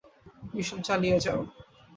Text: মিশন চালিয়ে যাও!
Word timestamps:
মিশন 0.53 0.79
চালিয়ে 0.87 1.17
যাও! 1.25 1.39